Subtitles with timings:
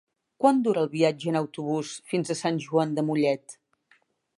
[0.43, 3.61] Quant dura el viatge en autobús fins a Sant Joan de Mollet?